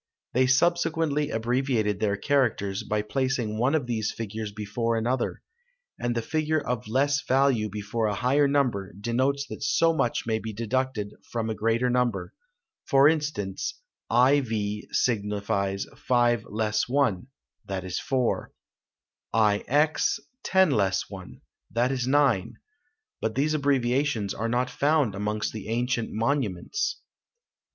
They 0.33 0.47
subsequently 0.47 1.29
abbreviated 1.29 1.99
their 1.99 2.17
characters, 2.17 2.81
by 2.81 3.03
placing 3.03 3.59
one 3.59 3.75
of 3.75 3.85
these 3.85 4.11
figures 4.11 4.51
before 4.51 4.97
another; 4.97 5.43
and 5.99 6.15
the 6.15 6.23
figure 6.23 6.59
of 6.59 6.87
less 6.87 7.21
value 7.21 7.69
before 7.69 8.07
a 8.07 8.15
higher 8.15 8.47
number, 8.47 8.93
denotes 8.99 9.45
that 9.49 9.61
so 9.61 9.93
much 9.93 10.25
may 10.25 10.39
be 10.39 10.53
deducted 10.53 11.13
from 11.31 11.51
a 11.51 11.53
greater 11.53 11.87
number; 11.87 12.33
for 12.83 13.07
instance, 13.07 13.79
IV 14.11 14.85
signifies 14.91 15.85
five 15.95 16.45
less 16.45 16.89
one, 16.89 17.27
that 17.65 17.83
is 17.83 17.99
four; 17.99 18.53
IX 19.35 20.19
ten 20.41 20.71
less 20.71 21.11
one, 21.11 21.41
that 21.69 21.91
is 21.91 22.07
nine; 22.07 22.55
but 23.21 23.35
these 23.35 23.53
abbreviations 23.53 24.33
are 24.33 24.49
not 24.49 24.67
found 24.67 25.13
amongst 25.13 25.53
the 25.53 25.67
ancient 25.67 26.11
monuments. 26.11 27.01